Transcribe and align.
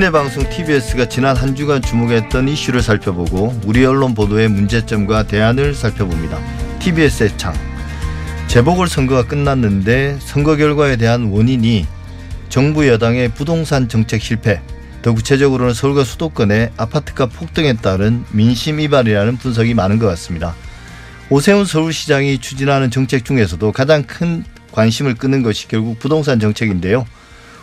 국민의 0.00 0.12
방송 0.12 0.48
TBS가 0.48 1.10
지난 1.10 1.36
한 1.36 1.54
주간 1.54 1.82
주목했던 1.82 2.48
이슈를 2.48 2.80
살펴보고 2.80 3.54
우리 3.66 3.84
언론 3.84 4.14
보도의 4.14 4.48
문제점과 4.48 5.24
대안을 5.24 5.74
살펴봅니다. 5.74 6.38
TBS의 6.78 7.36
창. 7.36 7.52
재보궐 8.46 8.88
선거가 8.88 9.26
끝났는데 9.26 10.16
선거 10.20 10.56
결과에 10.56 10.96
대한 10.96 11.24
원인이 11.24 11.86
정부 12.48 12.88
여당의 12.88 13.28
부동산 13.34 13.88
정책 13.88 14.22
실패, 14.22 14.62
더 15.02 15.12
구체적으로는 15.12 15.74
서울과 15.74 16.04
수도권의 16.04 16.70
아파트값 16.78 17.34
폭등에 17.34 17.74
따른 17.74 18.24
민심 18.32 18.80
이발이라는 18.80 19.36
분석이 19.36 19.74
많은 19.74 19.98
것 19.98 20.06
같습니다. 20.06 20.54
오세훈 21.28 21.66
서울시장이 21.66 22.38
추진하는 22.38 22.90
정책 22.90 23.26
중에서도 23.26 23.70
가장 23.72 24.04
큰 24.04 24.44
관심을 24.72 25.16
끄는 25.16 25.42
것이 25.42 25.68
결국 25.68 25.98
부동산 25.98 26.40
정책인데요. 26.40 27.06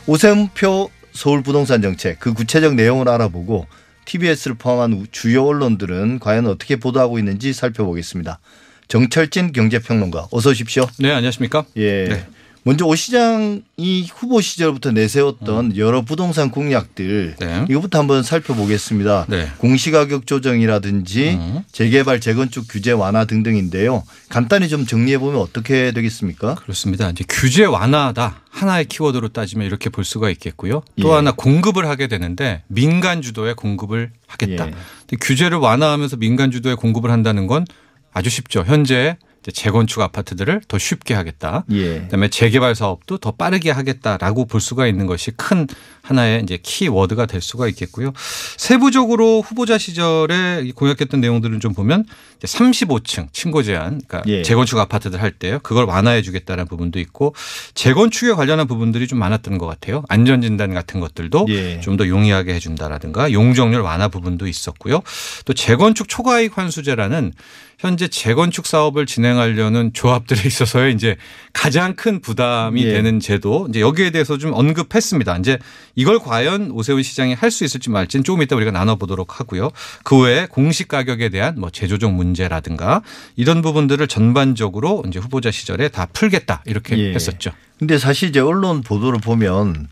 오세훈표 0.05 0.91
서울 1.17 1.41
부동산 1.41 1.81
정책 1.81 2.19
그 2.19 2.33
구체적 2.33 2.75
내용을 2.75 3.09
알아보고 3.09 3.65
TBS를 4.05 4.55
포함한 4.55 5.07
주요 5.11 5.45
언론들은 5.45 6.19
과연 6.19 6.45
어떻게 6.45 6.75
보도하고 6.75 7.17
있는지 7.17 7.53
살펴보겠습니다. 7.53 8.39
정철진 8.87 9.51
경제평론가 9.51 10.27
어서 10.31 10.51
오십시오. 10.51 10.87
네, 10.99 11.11
안녕하십니까? 11.11 11.65
예. 11.75 12.05
네. 12.07 12.27
먼저 12.67 12.85
오 12.85 12.95
시장이 12.95 14.09
후보 14.13 14.41
시절부터 14.41 14.91
내세웠던 14.91 15.77
여러 15.77 16.01
부동산 16.01 16.51
공약들 16.51 17.37
네. 17.39 17.65
이것부터 17.69 17.97
한번 17.97 18.23
살펴보겠습니다. 18.23 19.25
네. 19.29 19.47
공시가격 19.59 20.27
조정이라든지 20.27 21.29
음. 21.29 21.61
재개발 21.71 22.19
재건축 22.19 22.65
규제 22.69 22.91
완화 22.91 23.23
등등인데요. 23.23 24.03
간단히 24.27 24.67
좀 24.67 24.85
정리해 24.85 25.17
보면 25.17 25.39
어떻게 25.39 25.93
되겠습니까? 25.93 26.55
그렇습니다. 26.55 27.09
이제 27.09 27.23
규제 27.29 27.63
완화다 27.63 28.41
하나의 28.49 28.83
키워드로 28.83 29.29
따지면 29.29 29.65
이렇게 29.65 29.89
볼 29.89 30.03
수가 30.03 30.29
있겠고요. 30.31 30.81
또 31.01 31.11
예. 31.11 31.13
하나 31.13 31.31
공급을 31.31 31.87
하게 31.87 32.07
되는데 32.07 32.63
민간 32.67 33.21
주도의 33.21 33.55
공급을 33.55 34.11
하겠다. 34.27 34.67
예. 34.67 35.17
규제를 35.21 35.57
완화하면서 35.59 36.17
민간 36.17 36.51
주도의 36.51 36.75
공급을 36.75 37.11
한다는 37.11 37.47
건 37.47 37.63
아주 38.11 38.29
쉽죠. 38.29 38.65
현재 38.67 39.15
재건축 39.51 40.01
아파트들을 40.01 40.61
더 40.67 40.77
쉽게 40.77 41.13
하겠다. 41.13 41.65
예. 41.71 41.99
그다음에 42.01 42.29
재개발 42.29 42.75
사업도 42.75 43.17
더 43.17 43.31
빠르게 43.31 43.71
하겠다라고 43.71 44.45
볼 44.45 44.61
수가 44.61 44.87
있는 44.87 45.05
것이 45.07 45.31
큰 45.31 45.67
하나의 46.01 46.41
이제 46.43 46.57
키워드가 46.61 47.25
될 47.25 47.41
수가 47.41 47.67
있겠고요. 47.67 48.13
세부적으로 48.55 49.41
후보자 49.41 49.77
시절에 49.77 50.71
공약했던 50.73 51.19
내용들은 51.19 51.59
좀 51.59 51.73
보면 51.73 52.05
이제 52.37 52.47
35층 52.47 53.33
층고 53.33 53.63
제한, 53.63 54.01
그러니까 54.07 54.23
예. 54.27 54.41
재건축 54.43 54.79
아파트들 54.79 55.21
할 55.21 55.31
때요. 55.31 55.59
그걸 55.63 55.85
완화해 55.85 56.21
주겠다는 56.21 56.67
부분도 56.67 56.99
있고 56.99 57.35
재건축에 57.73 58.33
관련한 58.33 58.67
부분들이 58.67 59.07
좀 59.07 59.19
많았던 59.19 59.57
것 59.57 59.65
같아요. 59.65 60.03
안전 60.07 60.41
진단 60.41 60.73
같은 60.73 60.99
것들도 60.99 61.47
예. 61.49 61.81
좀더 61.81 62.07
용이하게 62.07 62.53
해 62.53 62.59
준다라든가 62.59 63.31
용적률 63.31 63.81
완화 63.81 64.07
부분도 64.07 64.47
있었고요. 64.47 65.01
또 65.45 65.53
재건축 65.53 66.07
초과이익 66.07 66.57
환수제라는 66.57 67.33
현재 67.79 68.07
재건축 68.07 68.65
사업을 68.65 69.05
진행 69.05 69.36
하려는 69.37 69.91
조합들에 69.93 70.41
있어서의 70.45 70.93
이제 70.93 71.15
가장 71.53 71.95
큰 71.95 72.21
부담이 72.21 72.83
예. 72.83 72.91
되는 72.91 73.19
제도 73.19 73.67
이제 73.69 73.81
여기에 73.81 74.11
대해서 74.11 74.37
좀 74.37 74.53
언급했습니다. 74.53 75.37
이제 75.37 75.57
이걸 75.95 76.19
과연 76.19 76.71
오세훈 76.71 77.03
시장이 77.03 77.33
할 77.33 77.51
수 77.51 77.63
있을지 77.63 77.89
말지는 77.89 78.23
조금 78.23 78.43
이따 78.43 78.55
우리가 78.55 78.71
나눠보도록 78.71 79.39
하고요. 79.39 79.71
그 80.03 80.19
외에 80.21 80.45
공시 80.47 80.87
가격에 80.87 81.29
대한 81.29 81.55
뭐 81.57 81.69
재조정 81.69 82.15
문제라든가 82.15 83.01
이런 83.35 83.61
부분들을 83.61 84.05
전반적으로 84.07 85.03
이제 85.07 85.19
후보자 85.19 85.49
시절에 85.49 85.87
다 85.87 86.07
풀겠다 86.11 86.61
이렇게 86.65 86.97
예. 86.97 87.13
했었죠. 87.13 87.51
근데 87.79 87.97
사실 87.97 88.29
이제 88.29 88.39
언론 88.39 88.81
보도를 88.81 89.19
보면 89.19 89.87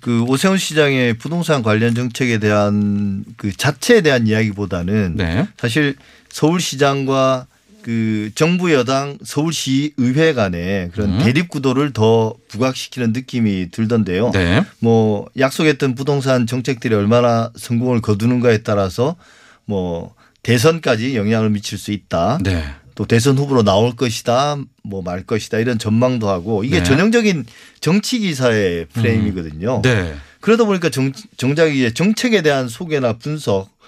그 0.00 0.22
오세훈 0.22 0.56
시장의 0.58 1.14
부동산 1.14 1.62
관련 1.62 1.94
정책에 1.94 2.38
대한 2.38 3.24
그 3.36 3.54
자체에 3.54 4.00
대한 4.00 4.26
이야기보다는 4.26 5.16
네. 5.16 5.46
사실 5.58 5.94
서울시장과 6.30 7.46
그 7.82 8.30
정부 8.34 8.72
여당 8.72 9.18
서울시 9.24 9.92
의회 9.96 10.32
간의 10.32 10.90
그런 10.92 11.14
음. 11.14 11.18
대립 11.18 11.48
구도를 11.48 11.92
더 11.92 12.34
부각시키는 12.48 13.12
느낌이 13.12 13.70
들던데요. 13.70 14.30
네. 14.32 14.64
뭐 14.78 15.26
약속했던 15.38 15.94
부동산 15.94 16.46
정책들이 16.46 16.94
얼마나 16.94 17.50
성공을 17.56 18.00
거두는가에 18.00 18.58
따라서 18.58 19.16
뭐 19.64 20.14
대선까지 20.42 21.16
영향을 21.16 21.50
미칠 21.50 21.78
수 21.78 21.92
있다. 21.92 22.38
네. 22.42 22.64
또 22.94 23.06
대선 23.06 23.38
후보로 23.38 23.62
나올 23.62 23.96
것이다, 23.96 24.56
뭐 24.82 25.02
말 25.02 25.22
것이다 25.24 25.58
이런 25.58 25.78
전망도 25.78 26.28
하고 26.28 26.64
이게 26.64 26.78
네. 26.78 26.82
전형적인 26.82 27.46
정치 27.80 28.18
기사의 28.18 28.86
프레임이거든요. 28.92 29.80
네. 29.82 30.14
그러다 30.40 30.64
보니까 30.64 30.90
정, 30.90 31.12
정작 31.36 31.74
이제 31.74 31.92
정책에 31.92 32.42
대한 32.42 32.68
소개나 32.68 33.14
분석, 33.14 33.68
뭐 33.78 33.79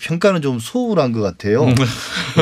평가는 0.00 0.42
좀 0.42 0.58
소홀한 0.58 1.12
것 1.12 1.20
같아요. 1.20 1.64
음. 1.64 1.74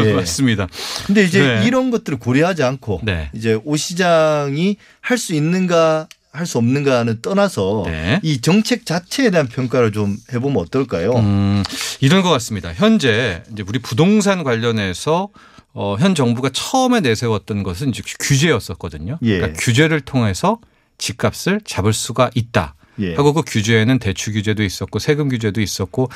예. 0.04 0.12
맞습니다. 0.14 0.68
근데 1.06 1.24
이제 1.24 1.40
네. 1.40 1.66
이런 1.66 1.90
것들을 1.90 2.18
고려하지 2.18 2.62
않고 2.62 3.00
네. 3.02 3.30
이제 3.34 3.58
오 3.64 3.76
시장이 3.76 4.76
할 5.00 5.18
수 5.18 5.34
있는가 5.34 6.08
할 6.32 6.46
수 6.46 6.58
없는가는 6.58 7.20
떠나서 7.22 7.84
네. 7.86 8.18
이 8.24 8.40
정책 8.40 8.86
자체에 8.86 9.30
대한 9.30 9.46
평가를 9.46 9.92
좀 9.92 10.16
해보면 10.32 10.58
어떨까요? 10.62 11.12
음, 11.12 11.62
이런 12.00 12.22
것 12.22 12.30
같습니다. 12.30 12.72
현재 12.74 13.42
이제 13.52 13.62
우리 13.68 13.78
부동산 13.78 14.42
관련해서 14.42 15.28
어, 15.74 15.96
현 15.98 16.14
정부가 16.14 16.50
처음에 16.52 17.00
내세웠던 17.00 17.62
것은 17.62 17.90
이제 17.90 18.02
규제였었거든요. 18.20 19.18
예. 19.22 19.38
그러니까 19.38 19.60
규제를 19.60 20.00
통해서 20.00 20.58
집값을 20.98 21.60
잡을 21.64 21.92
수가 21.92 22.30
있다. 22.34 22.74
예. 23.00 23.14
하고 23.14 23.32
그 23.32 23.42
규제에는 23.46 23.98
대출 23.98 24.32
규제도 24.32 24.62
있었고 24.62 24.98
세금 24.98 25.28
규제도 25.28 25.60
있었고 25.60 26.08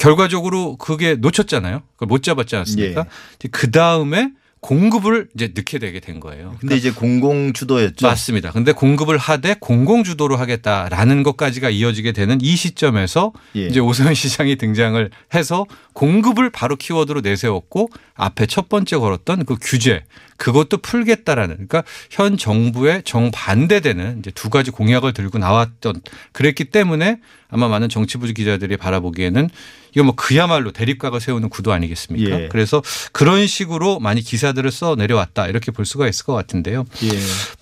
결과적으로 0.00 0.76
그게 0.76 1.14
놓쳤잖아요. 1.14 1.82
그걸 1.94 2.06
못 2.06 2.22
잡았지 2.22 2.56
않습니까? 2.56 3.06
예. 3.44 3.48
그 3.50 3.70
다음에 3.70 4.30
공급을 4.64 5.28
이제 5.34 5.52
넣게 5.54 5.78
되게 5.78 6.00
된 6.00 6.20
거예요. 6.20 6.56
근데 6.58 6.74
이제 6.74 6.90
공공 6.90 7.52
주도였죠. 7.52 8.06
맞습니다. 8.06 8.50
근데 8.50 8.72
공급을 8.72 9.18
하되 9.18 9.56
공공 9.60 10.04
주도로 10.04 10.36
하겠다라는 10.36 11.22
것까지가 11.22 11.68
이어지게 11.68 12.12
되는 12.12 12.40
이 12.40 12.56
시점에서 12.56 13.32
예. 13.56 13.66
이제 13.66 13.80
오세훈 13.80 14.14
시장이 14.14 14.56
등장을 14.56 15.10
해서 15.34 15.66
공급을 15.92 16.48
바로 16.48 16.76
키워드로 16.76 17.20
내세웠고 17.20 17.90
앞에 18.14 18.46
첫 18.46 18.70
번째 18.70 18.96
걸었던 18.96 19.44
그 19.44 19.56
규제 19.60 20.02
그것도 20.36 20.78
풀겠다라는 20.78 21.54
그러니까 21.54 21.84
현 22.10 22.36
정부의 22.36 23.02
정반대되는 23.04 24.18
이제 24.18 24.30
두 24.30 24.50
가지 24.50 24.70
공약을 24.70 25.12
들고 25.12 25.38
나왔던 25.38 26.02
그랬기 26.32 26.66
때문에 26.66 27.20
아마 27.48 27.68
많은 27.68 27.88
정치부 27.88 28.26
기자들이 28.26 28.76
바라보기에는 28.76 29.48
이거 29.94 30.04
뭐 30.04 30.14
그야말로 30.16 30.72
대립각을 30.72 31.20
세우는 31.20 31.48
구도 31.48 31.72
아니겠습니까? 31.72 32.42
예. 32.42 32.48
그래서 32.48 32.82
그런 33.12 33.46
식으로 33.46 34.00
많이 34.00 34.20
기사들을 34.20 34.70
써 34.70 34.96
내려왔다 34.96 35.46
이렇게 35.46 35.70
볼 35.70 35.86
수가 35.86 36.08
있을 36.08 36.24
것 36.26 36.34
같은데요. 36.34 36.84
예. 37.04 37.10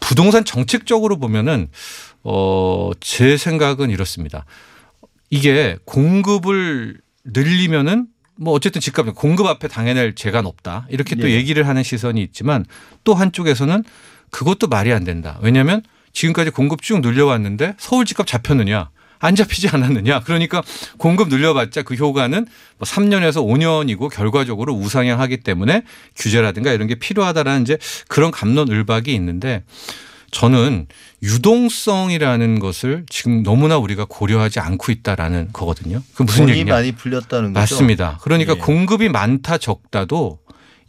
부동산 0.00 0.44
정책적으로 0.44 1.18
보면은 1.18 1.68
어, 2.24 2.90
제 3.00 3.36
생각은 3.36 3.90
이렇습니다. 3.90 4.46
이게 5.28 5.76
공급을 5.84 6.98
늘리면은 7.24 8.06
뭐 8.36 8.54
어쨌든 8.54 8.80
집값 8.80 9.06
공급 9.14 9.46
앞에 9.46 9.68
당해낼 9.68 10.14
재가 10.14 10.42
높다 10.42 10.86
이렇게 10.90 11.14
또 11.16 11.30
예. 11.30 11.34
얘기를 11.34 11.66
하는 11.66 11.82
시선이 11.82 12.22
있지만 12.22 12.64
또 13.04 13.14
한쪽에서는 13.14 13.84
그것도 14.30 14.68
말이 14.68 14.92
안 14.92 15.04
된다. 15.04 15.38
왜냐하면 15.42 15.82
지금까지 16.12 16.50
공급 16.50 16.82
쭉 16.82 17.00
늘려왔는데 17.00 17.74
서울 17.78 18.04
집값 18.04 18.26
잡혔느냐? 18.26 18.90
안 19.22 19.36
잡히지 19.36 19.68
않았느냐. 19.68 20.20
그러니까 20.20 20.62
공급 20.98 21.28
늘려봤자 21.28 21.82
그 21.82 21.94
효과는 21.94 22.46
뭐 22.78 22.86
3년에서 22.86 23.46
5년이고 23.46 24.10
결과적으로 24.10 24.74
우상향하기 24.74 25.38
때문에 25.38 25.84
규제라든가 26.16 26.72
이런 26.72 26.88
게 26.88 26.96
필요하다라는 26.96 27.62
이제 27.62 27.78
그런 28.08 28.32
감론을박이 28.32 29.14
있는데 29.14 29.62
저는 30.32 30.86
유동성이라는 31.22 32.58
것을 32.58 33.04
지금 33.08 33.42
너무나 33.42 33.76
우리가 33.78 34.06
고려하지 34.08 34.58
않고 34.60 34.90
있다라는 34.90 35.50
거거든요. 35.52 36.02
그 36.14 36.24
무슨 36.24 36.48
얘기냐? 36.48 36.72
많이 36.74 36.92
풀렸다는 36.92 37.52
거죠. 37.52 37.60
맞습니다. 37.60 38.18
그러니까 38.22 38.54
예. 38.54 38.58
공급이 38.58 39.08
많다 39.08 39.58
적다도 39.58 40.40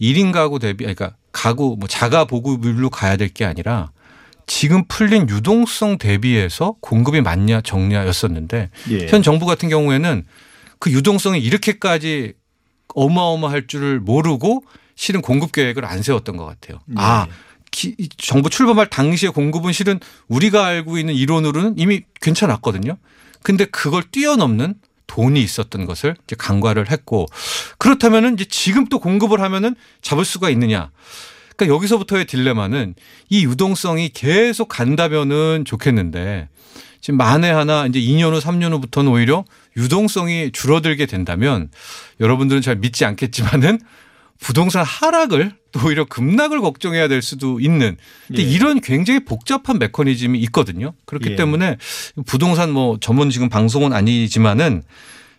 1인 0.02 0.32
가구 0.32 0.60
대비 0.60 0.86
그러니까 0.86 1.16
가구 1.32 1.76
뭐 1.78 1.88
자가 1.88 2.26
보급률로 2.26 2.90
가야 2.90 3.18
될 3.18 3.30
게 3.30 3.46
아니라 3.46 3.92
지금 4.48 4.84
풀린 4.88 5.30
유동성 5.30 5.98
대비해서 5.98 6.76
공급이 6.82 7.22
많냐 7.22 7.62
적냐였었는데 7.62 8.70
예. 8.92 9.08
현 9.08 9.22
정부 9.22 9.46
같은 9.46 9.68
경우에는 9.70 10.26
그 10.80 10.92
유동성이 10.92 11.40
이렇게까지 11.40 12.34
어마어마할 12.96 13.68
줄을 13.68 14.00
모르고 14.00 14.64
실은 14.96 15.22
공급 15.22 15.52
계획을 15.52 15.86
안 15.86 16.02
세웠던 16.02 16.38
것 16.38 16.46
같아요. 16.46 16.80
예. 16.90 16.94
아 16.98 17.28
기- 17.74 17.96
이 17.98 18.08
정부 18.18 18.50
출범할 18.50 18.88
당시의 18.90 19.34
공급은 19.34 19.74
실은 19.74 20.00
우리가 20.30 20.66
알고 20.66 20.98
있는 20.98 21.14
이론으로는 21.16 21.74
이미 21.78 22.04
괜찮았거든요. 22.22 22.98
근데 23.42 23.66
그걸 23.66 24.04
뛰어넘는 24.04 24.76
돈이 25.08 25.42
있었던 25.42 25.86
것을 25.86 26.16
이제 26.26 26.36
간과를 26.40 26.90
했고 26.90 27.26
그렇다면은 27.78 28.36
이제 28.36 28.46
지금 28.46 28.86
또 28.88 29.00
공급을 29.00 29.42
하면은 29.42 29.76
잡을 30.02 30.24
수가 30.24 30.50
있느냐? 30.52 30.92
그러니까 31.56 31.76
여기서부터의 31.76 32.26
딜레마는 32.26 32.96
이 33.30 33.44
유동성이 33.46 34.10
계속 34.10 34.70
간다면은 34.70 35.66
좋겠는데 35.66 36.48
지금 37.02 37.18
만에 37.18 37.52
하나 37.52 37.86
이제 37.86 38.00
2년 38.00 38.34
후, 38.34 38.40
3년 38.40 38.72
후부터는 38.72 39.12
오히려 39.12 39.44
유동성이 39.76 40.52
줄어들게 40.52 41.06
된다면 41.06 41.70
여러분들은 42.22 42.62
잘 42.62 42.78
믿지 42.78 43.04
않겠지만은 43.04 43.80
부동산 44.44 44.84
하락을 44.84 45.54
또 45.72 45.88
오히려 45.88 46.04
급락을 46.04 46.60
걱정해야 46.60 47.08
될 47.08 47.22
수도 47.22 47.62
있는 47.62 47.96
근데 48.28 48.44
예. 48.44 48.46
이런 48.46 48.82
굉장히 48.82 49.24
복잡한 49.24 49.80
메커니즘이 49.80 50.38
있거든요. 50.42 50.94
그렇기 51.06 51.32
예. 51.32 51.36
때문에 51.38 51.78
부동산 52.26 52.72
뭐 52.72 52.98
전문 53.00 53.30
지금 53.30 53.48
방송은 53.48 53.94
아니지만은 53.94 54.84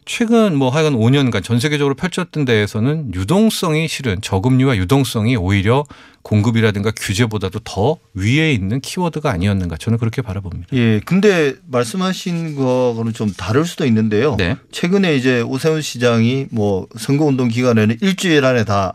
최근 0.07 0.57
뭐 0.57 0.71
하여간 0.71 0.95
5년간 0.95 1.43
전 1.43 1.59
세계적으로 1.59 1.95
펼쳤던 1.95 2.45
데에서는 2.45 3.15
유동성이 3.15 3.89
실은 3.89 4.21
저금리와 4.21 4.77
유동성이 4.77 5.37
오히려 5.37 5.85
공급이라든가 6.23 6.91
규제보다도 6.91 7.61
더 7.65 7.97
위에 8.15 8.53
있는 8.53 8.81
키워드가 8.81 9.31
아니었는가 9.31 9.77
저는 9.77 9.99
그렇게 9.99 10.23
바라봅니다. 10.23 10.69
예, 10.75 11.01
근데 11.01 11.55
말씀하신 11.67 12.57
거는 12.57 13.13
좀 13.13 13.33
다를 13.33 13.65
수도 13.65 13.87
있는데요. 13.87 14.37
네. 14.37 14.57
최근에 14.73 15.17
이제 15.17 15.41
오세훈 15.41 15.81
시장이 15.83 16.47
뭐 16.51 16.87
선거운동 16.97 17.49
기간에는 17.49 17.99
일주일 18.01 18.45
안에 18.45 18.65
다 18.65 18.95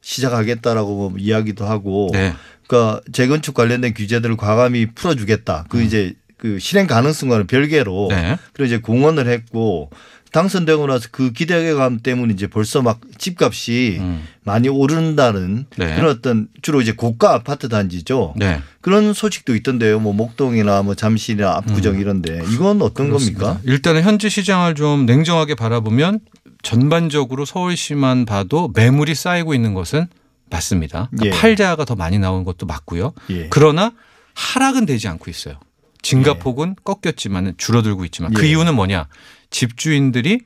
시작하겠다라고 0.00 1.10
뭐 1.10 1.18
이야기도 1.18 1.64
하고, 1.64 2.10
네. 2.12 2.34
그러니까 2.66 3.00
재건축 3.12 3.54
관련된 3.54 3.94
규제들을 3.94 4.36
과감히 4.36 4.86
풀어주겠다. 4.86 5.66
그 5.68 5.82
이제 5.82 6.14
그 6.36 6.58
실행 6.58 6.86
가능성과는 6.86 7.46
별개로 7.46 8.08
음. 8.08 8.14
네. 8.14 8.38
그리고 8.52 8.66
이제 8.66 8.78
공언을 8.78 9.28
했고 9.28 9.90
당선되고 10.34 10.88
나서 10.88 11.08
그 11.12 11.30
기대감 11.30 12.00
때문에 12.00 12.34
이제 12.34 12.48
벌써 12.48 12.82
막 12.82 13.00
집값이 13.18 13.98
음. 14.00 14.26
많이 14.42 14.68
오른다는 14.68 15.66
네. 15.76 15.94
그런 15.94 16.10
어떤 16.10 16.48
주로 16.60 16.80
이제 16.80 16.90
고가 16.90 17.34
아파트 17.34 17.68
단지죠. 17.68 18.34
네. 18.36 18.60
그런 18.80 19.12
소식도 19.12 19.54
있던데요. 19.54 20.00
뭐 20.00 20.12
목동이나 20.12 20.82
뭐 20.82 20.96
잠실이나 20.96 21.52
압구정 21.58 22.00
이런데 22.00 22.42
이건 22.50 22.82
어떤 22.82 23.06
음. 23.06 23.10
그렇습니다. 23.10 23.44
겁니까? 23.46 23.62
일단은 23.64 24.02
현재 24.02 24.28
시장을 24.28 24.74
좀 24.74 25.06
냉정하게 25.06 25.54
바라보면 25.54 26.18
전반적으로 26.62 27.44
서울시만 27.44 28.26
봐도 28.26 28.72
매물이 28.74 29.14
쌓이고 29.14 29.54
있는 29.54 29.72
것은 29.72 30.08
맞습니다. 30.50 31.10
그러니까 31.12 31.26
예. 31.36 31.40
팔자가 31.40 31.84
더 31.84 31.94
많이 31.94 32.18
나온 32.18 32.42
것도 32.42 32.66
맞고요. 32.66 33.12
예. 33.30 33.46
그러나 33.50 33.92
하락은 34.34 34.84
되지 34.84 35.06
않고 35.06 35.30
있어요. 35.30 35.60
증가폭은 36.02 36.74
꺾였지만 36.84 37.54
줄어들고 37.56 38.04
있지만 38.06 38.32
그 38.34 38.44
예. 38.44 38.50
이유는 38.50 38.74
뭐냐? 38.74 39.06
집주인들이 39.54 40.40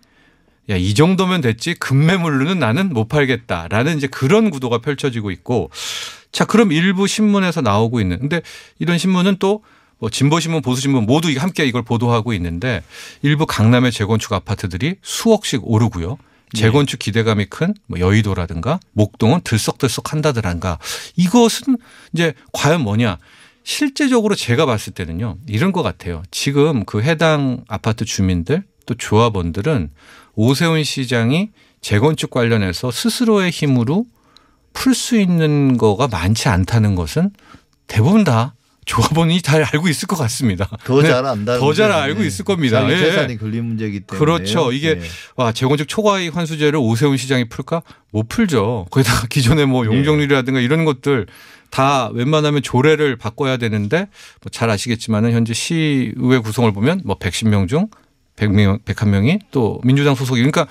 야, 0.70 0.76
이 0.76 0.92
정도면 0.92 1.40
됐지. 1.40 1.74
급매물로는 1.74 2.58
나는 2.58 2.90
못 2.90 3.08
팔겠다라는 3.08 3.96
이제 3.96 4.06
그런 4.06 4.50
구도가 4.50 4.78
펼쳐지고 4.78 5.30
있고 5.30 5.70
자, 6.30 6.44
그럼 6.44 6.72
일부 6.72 7.06
신문에서 7.06 7.62
나오고 7.62 8.00
있는 8.00 8.18
근데 8.18 8.42
이런 8.78 8.98
신문은 8.98 9.36
또 9.38 9.62
뭐 9.98 10.10
진보신문, 10.10 10.62
보수신문 10.62 11.06
모두 11.06 11.28
함께 11.38 11.66
이걸 11.66 11.82
보도하고 11.82 12.32
있는데 12.34 12.82
일부 13.22 13.46
강남의 13.46 13.92
재건축 13.92 14.32
아파트들이 14.32 14.96
수억씩 15.02 15.62
오르고요. 15.64 16.18
재건축 16.54 16.98
기대감이 17.00 17.46
큰 17.46 17.74
뭐 17.86 17.98
여의도라든가 17.98 18.78
목동은 18.92 19.40
들썩들썩 19.42 20.12
한다더란가. 20.12 20.78
이것은 21.16 21.78
이제 22.12 22.32
과연 22.52 22.82
뭐냐. 22.82 23.18
실제적으로 23.64 24.34
제가 24.34 24.64
봤을 24.66 24.94
때는요. 24.94 25.36
이런 25.46 25.72
것 25.72 25.82
같아요. 25.82 26.22
지금 26.30 26.84
그 26.84 27.02
해당 27.02 27.64
아파트 27.68 28.04
주민들 28.04 28.62
또 28.88 28.94
조합원들은 28.94 29.90
오세훈 30.34 30.82
시장이 30.82 31.50
재건축 31.82 32.30
관련해서 32.30 32.90
스스로의 32.90 33.50
힘으로 33.50 34.06
풀 34.72 34.94
수 34.94 35.18
있는 35.20 35.76
거가 35.76 36.08
많지 36.08 36.48
않다는 36.48 36.94
것은 36.94 37.30
대부분 37.86 38.24
다 38.24 38.54
조합원이 38.86 39.42
잘 39.42 39.62
알고 39.64 39.88
있을 39.88 40.06
것 40.08 40.16
같습니다. 40.16 40.66
더 40.84 41.02
네. 41.02 41.08
잘 41.10 41.26
안다. 41.26 41.58
더 41.58 41.74
잘 41.74 41.92
알고 41.92 42.22
있을 42.24 42.44
겁니다. 42.46 42.90
예. 42.90 42.96
재산이 42.96 43.36
걸린 43.36 43.66
문제이기 43.66 44.00
때문에. 44.00 44.18
그렇죠. 44.18 44.72
이게 44.72 44.94
네. 44.98 45.06
와 45.36 45.52
재건축 45.52 45.86
초과이익 45.88 46.34
환수제를 46.34 46.78
오세훈 46.78 47.18
시장이 47.18 47.50
풀까? 47.50 47.82
못 48.10 48.28
풀죠. 48.28 48.86
거기다가 48.90 49.26
기존에 49.28 49.66
뭐 49.66 49.84
네. 49.84 49.88
용적률이라든가 49.94 50.60
이런 50.60 50.86
것들 50.86 51.26
다 51.68 52.08
웬만하면 52.14 52.62
조례를 52.62 53.16
바꿔야 53.16 53.58
되는데 53.58 53.98
뭐 53.98 54.50
잘 54.50 54.70
아시겠지만은 54.70 55.32
현재 55.32 55.52
시의회 55.52 56.38
구성을 56.42 56.72
보면 56.72 57.02
뭐 57.04 57.18
110명 57.18 57.68
중 57.68 57.88
100명 58.38 58.82
101명이 58.84 59.40
또 59.50 59.80
민주당 59.84 60.14
소속이 60.14 60.40
그러니까 60.40 60.66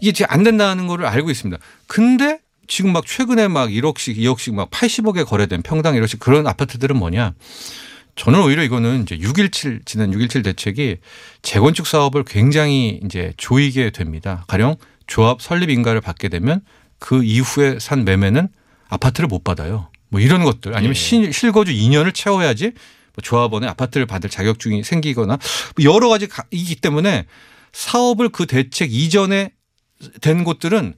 이게 0.00 0.12
지금 0.12 0.26
안 0.32 0.42
된다는 0.42 0.86
거를 0.86 1.06
알고 1.06 1.30
있습니다. 1.30 1.60
근데 1.86 2.38
지금 2.66 2.92
막 2.92 3.04
최근에 3.06 3.48
막 3.48 3.68
1억씩 3.68 4.16
2억씩 4.16 4.54
막 4.54 4.70
80억에 4.70 5.26
거래된 5.26 5.62
평당 5.62 5.94
1억씩 5.96 6.20
그런 6.20 6.46
아파트들은 6.46 6.96
뭐냐? 6.96 7.34
저는 8.16 8.42
오히려 8.42 8.62
이거는 8.62 9.02
이제 9.02 9.16
6.17 9.18 9.86
지난 9.86 10.10
6.17 10.12 10.44
대책이 10.44 10.96
재건축 11.42 11.86
사업을 11.86 12.24
굉장히 12.24 13.00
이제 13.04 13.32
조이게 13.36 13.90
됩니다. 13.90 14.44
가령 14.48 14.76
조합 15.06 15.40
설립 15.42 15.70
인가를 15.70 16.00
받게 16.00 16.28
되면 16.28 16.60
그 16.98 17.24
이후에 17.24 17.78
산 17.80 18.04
매매는 18.04 18.48
아파트를 18.88 19.26
못 19.28 19.42
받아요. 19.44 19.88
뭐 20.08 20.20
이런 20.20 20.42
것들 20.44 20.74
아니면 20.76 20.90
예. 20.94 20.98
실- 20.98 21.32
실거주 21.32 21.72
2년을 21.72 22.12
채워야지 22.14 22.64
뭐 22.66 22.72
조합원의 23.20 23.68
아파트를 23.70 24.06
받을 24.06 24.30
자격증이 24.30 24.82
생기거나 24.84 25.38
뭐 25.76 25.84
여러 25.94 26.08
가지 26.08 26.26
가- 26.26 26.44
이기 26.50 26.76
때문에 26.76 27.26
사업을 27.72 28.28
그 28.30 28.46
대책 28.46 28.92
이전에 28.92 29.52
된 30.20 30.44
곳들은 30.44 30.94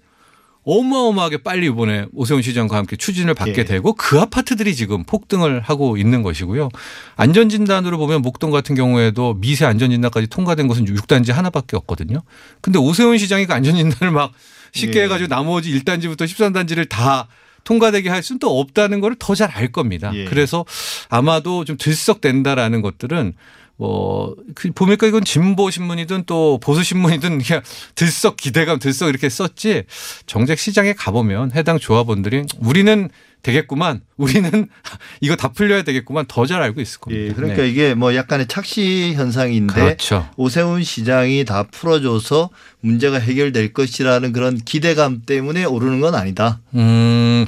어마어마하게 0.64 1.38
빨리 1.38 1.66
이번에 1.66 2.06
오세훈 2.12 2.40
시장과 2.40 2.76
함께 2.76 2.94
추진을 2.94 3.34
받게 3.34 3.54
예. 3.58 3.64
되고 3.64 3.94
그 3.94 4.20
아파트들이 4.20 4.76
지금 4.76 5.02
폭등을 5.02 5.60
하고 5.60 5.96
있는 5.96 6.22
것이고요. 6.22 6.68
안전진단으로 7.16 7.98
보면 7.98 8.22
목동 8.22 8.52
같은 8.52 8.76
경우에도 8.76 9.34
미세 9.34 9.64
안전진단까지 9.64 10.28
통과된 10.28 10.68
곳은 10.68 10.84
6단지 10.84 11.32
하나밖에 11.32 11.76
없거든요. 11.78 12.22
근데 12.60 12.78
오세훈 12.78 13.18
시장이 13.18 13.46
그 13.46 13.54
안전진단을 13.54 14.12
막 14.12 14.32
쉽게 14.72 15.00
예. 15.00 15.04
해가지고 15.04 15.28
나머지 15.28 15.72
1단지부터 15.80 16.18
13단지를 16.26 16.88
다 16.88 17.26
통과되게 17.64 18.08
할 18.08 18.22
수는 18.22 18.38
또 18.38 18.58
없다는 18.60 19.00
걸 19.00 19.14
더 19.18 19.34
잘 19.34 19.50
알 19.52 19.70
겁니다. 19.72 20.10
예. 20.14 20.24
그래서 20.24 20.64
아마도 21.08 21.64
좀 21.64 21.76
들썩된다라는 21.76 22.82
것들은 22.82 23.34
뭐, 23.76 24.36
그 24.54 24.70
보니까 24.70 25.06
이건 25.06 25.24
진보 25.24 25.70
신문이든 25.70 26.24
또 26.26 26.58
보수 26.62 26.84
신문이든 26.84 27.40
그냥 27.42 27.62
들썩 27.94 28.36
기대감 28.36 28.78
들썩 28.78 29.08
이렇게 29.08 29.28
썼지 29.28 29.84
정작 30.26 30.58
시장에 30.58 30.92
가보면 30.92 31.52
해당 31.56 31.78
조합원들이 31.78 32.44
우리는 32.60 33.08
되겠구만 33.42 34.02
우리는 34.16 34.68
이거 35.20 35.34
다 35.36 35.48
풀려야 35.48 35.82
되겠구만 35.82 36.26
더 36.28 36.46
잘 36.46 36.62
알고 36.62 36.80
있을 36.80 37.00
겁니다. 37.00 37.24
예, 37.24 37.32
그러니까 37.32 37.62
네. 37.62 37.68
이게 37.70 37.94
뭐 37.94 38.14
약간의 38.14 38.46
착시 38.48 39.14
현상인데 39.14 39.74
그렇죠. 39.74 40.28
오세훈 40.36 40.82
시장이 40.84 41.44
다 41.44 41.64
풀어줘서 41.70 42.50
문제가 42.80 43.18
해결될 43.18 43.72
것이라는 43.72 44.32
그런 44.32 44.58
기대감 44.58 45.22
때문에 45.26 45.64
오르는 45.64 46.00
건 46.00 46.14
아니다. 46.14 46.60
음, 46.74 47.46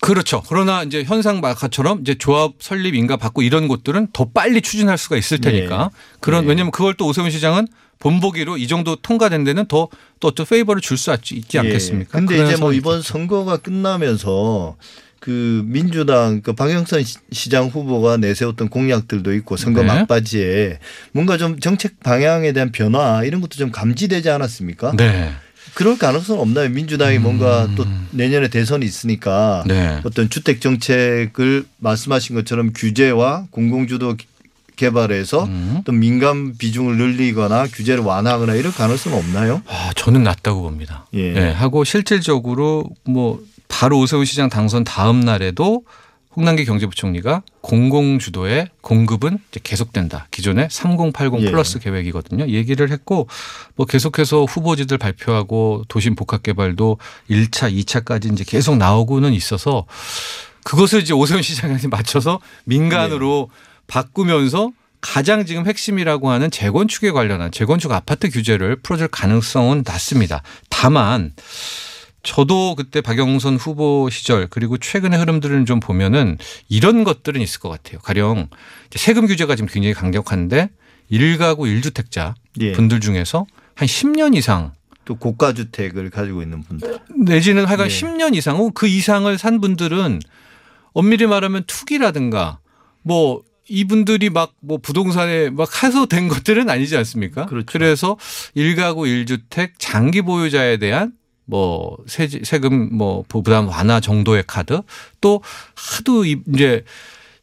그렇죠. 0.00 0.42
그러나 0.48 0.82
이제 0.82 1.02
현상 1.04 1.40
마카처럼 1.40 2.00
이제 2.02 2.14
조합 2.14 2.52
설립 2.60 2.94
인가 2.94 3.16
받고 3.16 3.42
이런 3.42 3.66
것들은 3.68 4.08
더 4.12 4.26
빨리 4.26 4.60
추진할 4.60 4.98
수가 4.98 5.16
있을 5.16 5.40
테니까 5.40 5.90
그런 6.20 6.42
네. 6.44 6.50
왜냐하면 6.50 6.70
그걸 6.70 6.94
또 6.94 7.06
오세훈 7.06 7.30
시장은 7.30 7.66
본보기로 7.98 8.58
이 8.58 8.68
정도 8.68 8.94
통과된 8.96 9.42
데는 9.44 9.66
더또 9.66 9.88
어떤 10.22 10.44
페이버를 10.46 10.82
줄 10.82 10.98
수 10.98 11.16
있지 11.32 11.58
않겠습니까? 11.58 12.18
예. 12.18 12.26
근데 12.26 12.44
이제 12.44 12.56
뭐 12.56 12.72
이번. 12.72 13.00
선거가 13.02 13.56
끝나면서 13.56 14.76
그 15.20 15.62
민주당 15.66 16.40
그 16.42 16.52
박영선 16.52 17.02
시- 17.02 17.16
시장 17.32 17.66
후보가 17.68 18.18
내세웠던 18.18 18.68
공약들도 18.68 19.34
있고 19.34 19.56
선거 19.56 19.80
네. 19.82 19.88
막바지에 19.88 20.78
뭔가 21.12 21.36
좀 21.38 21.58
정책 21.58 22.00
방향에 22.00 22.52
대한 22.52 22.70
변화 22.70 23.24
이런 23.24 23.40
것도 23.40 23.56
좀 23.56 23.70
감지되지 23.70 24.28
않았습니까? 24.30 24.92
네. 24.96 25.30
그럴 25.74 25.98
가능성 25.98 26.40
없나요? 26.40 26.68
민주당이 26.70 27.18
뭔가 27.18 27.68
또 27.76 27.84
내년에 28.12 28.48
대선이 28.48 28.84
있으니까 28.86 29.62
음. 29.66 29.68
네. 29.68 30.00
어떤 30.04 30.30
주택 30.30 30.60
정책을 30.60 31.64
말씀하신 31.78 32.34
것처럼 32.36 32.72
규제와 32.74 33.46
공공주도 33.50 34.16
개발해서 34.76 35.44
음. 35.44 35.80
또 35.84 35.92
민간 35.92 36.56
비중을 36.56 36.96
늘리거나 36.98 37.66
규제를 37.66 38.04
완화하거나 38.04 38.54
이럴 38.54 38.72
가능성은 38.72 39.16
없나요? 39.18 39.62
아, 39.66 39.90
저는 39.96 40.22
낮다고 40.22 40.62
봅니다. 40.62 41.06
예. 41.14 41.34
예, 41.34 41.50
하고 41.50 41.82
실질적으로 41.84 42.84
뭐 43.04 43.42
바로 43.68 43.98
오세훈 43.98 44.24
시장 44.24 44.48
당선 44.48 44.84
다음 44.84 45.20
날에도 45.20 45.84
홍남기 46.36 46.66
경제부총리가 46.66 47.42
공공 47.62 48.18
주도의 48.18 48.68
공급은 48.82 49.38
이제 49.50 49.60
계속된다. 49.62 50.28
기존에 50.30 50.68
3080 50.70 51.40
예. 51.40 51.50
플러스 51.50 51.78
계획이거든요. 51.78 52.46
얘기를 52.48 52.90
했고 52.90 53.26
뭐 53.74 53.86
계속해서 53.86 54.44
후보지들 54.44 54.98
발표하고 54.98 55.84
도심 55.88 56.14
복합 56.14 56.42
개발도 56.42 56.98
1차, 57.30 57.72
2차까지 57.72 58.32
이제 58.32 58.44
계속 58.46 58.76
나오고는 58.76 59.32
있어서 59.32 59.86
그것을 60.62 61.00
이제 61.00 61.14
오세훈 61.14 61.40
시장한테 61.40 61.88
맞춰서 61.88 62.40
민간으로 62.64 63.48
바꾸면서 63.86 64.72
가장 65.00 65.46
지금 65.46 65.66
핵심이라고 65.66 66.30
하는 66.30 66.50
재건축에 66.50 67.12
관련한 67.12 67.50
재건축 67.50 67.92
아파트 67.92 68.28
규제를 68.28 68.76
풀어줄 68.76 69.08
가능성은 69.08 69.84
낮습니다. 69.86 70.42
다만 70.68 71.32
저도 72.26 72.74
그때 72.74 73.00
박영선 73.00 73.56
후보 73.56 74.10
시절 74.10 74.48
그리고 74.48 74.76
최근의 74.76 75.18
흐름들을 75.20 75.64
좀 75.64 75.78
보면은 75.78 76.38
이런 76.68 77.04
것들은 77.04 77.40
있을 77.40 77.60
것 77.60 77.68
같아요. 77.68 78.00
가령 78.00 78.48
세금 78.90 79.26
규제가 79.26 79.54
지금 79.54 79.68
굉장히 79.68 79.94
강력한데 79.94 80.70
일가구 81.08 81.68
일주택자 81.68 82.34
예. 82.60 82.72
분들 82.72 83.00
중에서 83.00 83.46
한 83.74 83.86
10년 83.86 84.36
이상 84.36 84.72
또 85.04 85.14
고가 85.14 85.54
주택을 85.54 86.10
가지고 86.10 86.42
있는 86.42 86.62
분들. 86.62 86.98
내지는 87.26 87.64
하여간 87.64 87.86
예. 87.86 87.90
10년 87.90 88.34
이상 88.34 88.70
그 88.74 88.88
이상을 88.88 89.38
산 89.38 89.60
분들은 89.60 90.20
엄밀히 90.94 91.26
말하면 91.26 91.62
투기라든가 91.68 92.58
뭐 93.02 93.42
이분들이 93.68 94.30
막 94.30 94.52
뭐 94.60 94.78
부동산에 94.78 95.50
막 95.50 95.82
해서 95.84 96.06
된 96.06 96.26
것들은 96.26 96.68
아니지 96.68 96.96
않습니까? 96.96 97.46
그렇죠. 97.46 97.78
래서 97.78 98.18
일가구 98.54 99.06
일주택 99.06 99.78
장기 99.78 100.22
보유자에 100.22 100.78
대한 100.78 101.12
뭐 101.46 101.96
세, 102.06 102.28
세금 102.28 102.90
뭐 102.96 103.24
부담 103.28 103.68
완화 103.68 104.00
정도의 104.00 104.44
카드 104.46 104.80
또 105.20 105.42
하도 105.74 106.24
이- 106.24 106.36
이제 106.54 106.84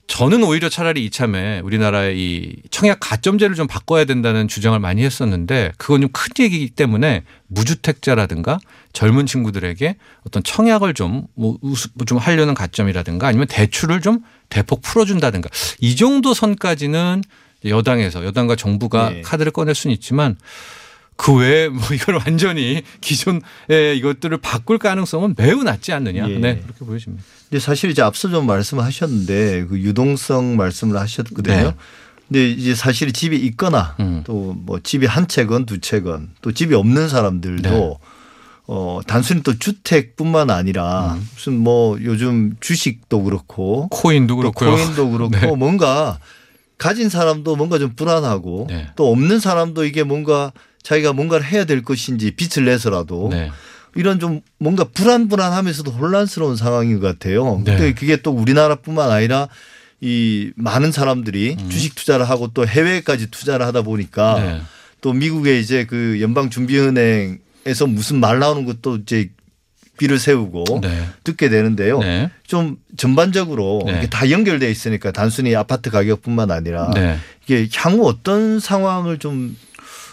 저는 0.05 0.43
오히려 0.43 0.67
차라리 0.67 1.05
이참에 1.05 1.62
우리나라의 1.63 2.19
이 2.19 2.55
청약 2.69 2.98
가점제를 3.00 3.55
좀 3.55 3.67
바꿔야 3.67 4.03
된다는 4.03 4.50
주장을 4.50 4.77
많이 4.77 5.01
했었는데 5.03 5.72
그건 5.77 6.01
좀 6.01 6.10
큰 6.12 6.43
얘기이기 6.43 6.72
때문에 6.72 7.24
무주택자라든가 7.48 8.60
젊은 8.91 9.25
친구들에게 9.25 9.95
어떤 10.27 10.43
청약을 10.43 10.93
좀, 10.93 11.27
뭐, 11.36 11.57
우수- 11.62 11.89
좀 12.05 12.17
하려는 12.17 12.53
가점이라든가 12.53 13.27
아니면 13.27 13.48
대출을 13.48 14.01
좀 14.01 14.19
대폭 14.50 14.81
풀어준다든가 14.81 15.50
이 15.79 15.95
정도 15.95 16.33
선까지는 16.33 17.24
여당에서 17.65 18.25
여당과 18.25 18.57
정부가 18.57 19.10
네. 19.10 19.22
카드를 19.22 19.53
꺼낼 19.53 19.74
수는 19.74 19.93
있지만 19.95 20.36
그 21.15 21.34
외에 21.36 21.70
뭐 21.70 21.82
이걸 21.93 22.15
완전히 22.15 22.82
기존의 23.01 23.98
이것들을 23.98 24.38
바꿀 24.38 24.77
가능성은 24.77 25.36
매우 25.38 25.63
낮지 25.63 25.93
않느냐. 25.93 26.29
예. 26.29 26.38
네. 26.38 26.62
그렇게 26.62 26.86
보여집니다. 26.86 27.24
근데 27.50 27.60
사실 27.60 27.91
이제 27.91 28.01
앞서 28.01 28.29
좀 28.29 28.46
말씀하셨는데 28.48 29.65
그 29.65 29.79
유동성 29.79 30.55
말씀을 30.55 31.00
하셨거든요. 31.00 31.55
네. 31.55 31.75
근데 32.27 32.50
이제 32.50 32.74
사실 32.74 33.12
집이 33.12 33.38
있거나 33.38 33.96
음. 34.00 34.24
또뭐 34.25 34.79
집이 34.82 35.05
한 35.05 35.27
채건 35.27 35.65
두 35.65 35.79
채건 35.79 36.32
또 36.41 36.51
집이 36.51 36.74
없는 36.74 37.10
사람들도 37.10 37.70
네. 37.70 37.98
어 38.65 39.01
단순히 39.05 39.43
또 39.43 39.60
주택뿐만 39.60 40.50
아니라 40.50 41.15
음. 41.15 41.29
무슨 41.34 41.58
뭐 41.58 41.98
요즘 42.01 42.55
주식도 42.60 43.24
그렇고 43.24 43.88
코인도 43.89 44.36
또 44.36 44.38
그렇고요. 44.38 44.72
코인도 44.72 45.12
그렇고 45.12 45.29
네. 45.38 45.48
뭔가 45.55 46.17
가진 46.77 47.10
사람도 47.10 47.55
뭔가 47.55 47.77
좀 47.77 47.93
불안하고 47.96 48.67
네. 48.70 48.88
또 48.96 49.12
없는 49.12 49.39
사람도 49.39 49.86
이게 49.86 50.03
뭔가 50.03 50.51
자기가 50.84 51.13
뭔가를 51.13 51.46
해야 51.46 51.66
될 51.66 51.82
것인지 51.82 52.32
빚을 52.32 52.66
내서라도 52.66 53.30
네. 53.32 53.52
이런 53.96 54.20
좀 54.20 54.42
뭔가 54.58 54.84
불안불안하면서도 54.84 55.92
혼란스러운 55.92 56.56
상황인 56.56 57.00
것 57.00 57.08
같아요. 57.08 57.62
네. 57.63 57.63
근데 57.63 57.94
그게 57.94 58.18
또 58.18 58.32
우리나라뿐만 58.32 59.12
아니라 59.12 59.48
이 60.02 60.52
많은 60.56 60.92
사람들이 60.92 61.56
음. 61.60 61.70
주식 61.70 61.96
투자를 61.96 62.30
하고 62.30 62.50
또 62.54 62.68
해외까지 62.68 63.32
투자를 63.32 63.66
하다 63.66 63.84
보니까 63.84 64.40
네. 64.40 64.62
또 65.02 65.13
미국의 65.13 65.62
이제 65.62 65.86
그 65.86 66.20
연방준비은행에서 66.22 67.88
무슨 67.88 68.20
말 68.20 68.40
나오는 68.40 68.66
것도 68.66 68.98
이제 68.98 69.30
귀를 70.00 70.18
세우고 70.18 70.82
네. 70.82 71.06
듣게 71.24 71.50
되는데요. 71.50 72.00
네. 72.00 72.32
좀 72.48 72.78
전반적으로 72.98 73.84
네. 73.86 74.00
이게 74.00 74.10
다 74.10 74.30
연결돼 74.30 74.70
있으니까 74.70 75.12
단순히 75.12 75.56
아파트 75.56 75.92
가격뿐만 75.92 76.52
아니라 76.52 76.90
네. 76.94 77.18
이게 77.46 77.70
향후 77.75 78.08
어떤 78.08 78.60
상황을 78.60 79.20
좀 79.20 79.56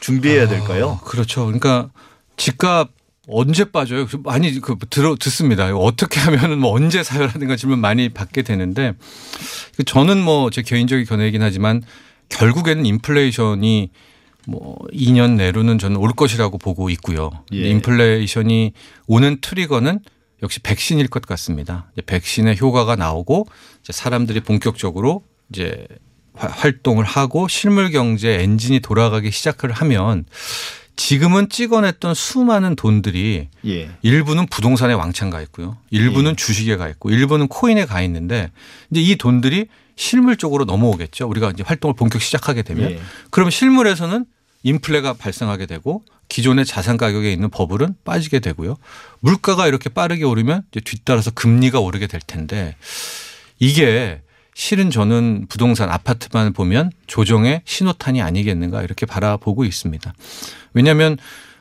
준비해야 0.01 0.49
될까요? 0.49 0.99
아, 1.01 1.05
그렇죠. 1.05 1.45
그러니까 1.47 1.91
집값 2.37 2.91
언제 3.29 3.65
빠져요? 3.65 4.07
그 4.07 4.17
많이 4.17 4.61
그 4.61 4.77
들어 4.89 5.15
듣습니다. 5.15 5.75
어떻게 5.77 6.19
하면은 6.21 6.59
뭐 6.59 6.73
언제 6.75 7.03
사요라든가 7.03 7.55
질문 7.57 7.79
많이 7.79 8.09
받게 8.09 8.43
되는데 8.43 8.95
그 9.77 9.85
저는 9.85 10.23
뭐 10.23 10.51
제 10.51 10.63
개인적인 10.63 11.05
견해이긴 11.07 11.43
하지만 11.43 11.83
결국에는 12.29 12.85
인플레이션이 12.87 13.91
뭐 14.47 14.77
2년 14.93 15.37
내로는 15.37 15.79
저는 15.79 15.97
올 15.99 16.11
것이라고 16.13 16.59
보고 16.59 16.89
있고요. 16.91 17.31
예. 17.53 17.69
인플레이션이 17.69 18.73
오는 19.07 19.39
트리거는 19.41 20.01
역시 20.43 20.59
백신일 20.61 21.09
것 21.09 21.23
같습니다. 21.27 21.93
백신의 22.07 22.59
효과가 22.59 22.97
나오고 22.97 23.47
이제 23.83 23.93
사람들이 23.93 24.41
본격적으로 24.41 25.23
이제 25.53 25.87
화- 25.91 25.97
활동을 26.49 27.05
하고 27.05 27.49
실물 27.49 27.91
경제 27.91 28.41
엔진이 28.41 28.81
돌아가기 28.81 29.31
시작을 29.31 29.73
하면 29.73 30.25
지금은 30.97 31.49
찍어냈던 31.49 32.15
수많은 32.15 32.77
돈들이 32.77 33.49
예. 33.67 33.91
일부는 34.03 34.47
부동산에 34.47 34.93
왕창 34.93 35.31
가 35.31 35.41
있고요. 35.43 35.79
일부는 35.91 36.33
예. 36.33 36.37
주식에 36.37 36.77
가 36.77 36.89
있고 36.91 37.11
일부는 37.11 37.49
코인에 37.49 37.87
가 37.87 38.03
있는데 38.03 38.51
이제 38.91 39.01
이 39.01 39.17
돈들이 39.17 39.67
실물 39.97 40.37
쪽으로 40.37 40.67
넘어오겠죠. 40.67 41.27
우리가 41.27 41.51
이제 41.51 41.63
활동을 41.63 41.95
본격 41.95 42.21
시작하게 42.21 42.63
되면 42.63 42.91
예. 42.91 43.01
그러면 43.31 43.51
실물에서는 43.51 44.27
인플레가 44.63 45.15
발생하게 45.15 45.67
되고 45.67 46.05
기존의 46.29 46.67
자산 46.67 46.97
가격에 46.97 47.33
있는 47.33 47.49
버블은 47.49 47.95
빠지게 48.05 48.41
되고요. 48.41 48.77
물가가 49.21 49.67
이렇게 49.67 49.89
빠르게 49.89 50.25
오르면 50.25 50.65
뒤따라서 50.85 51.31
금리가 51.31 51.81
오르게 51.81 52.07
될 52.09 52.21
텐데 52.21 52.77
이게 53.59 54.21
실은 54.55 54.91
저는 54.91 55.47
부동산 55.49 55.91
아파트만 55.91 56.53
보면 56.53 56.91
조정의 57.07 57.63
신호탄이 57.65 58.21
아니겠는가 58.23 58.83
이렇게 58.83 59.07
바라보고 59.07 59.65
있습니다. 59.65 60.13
왜냐하면 60.75 61.17